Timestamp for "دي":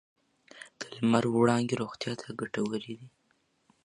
2.99-3.07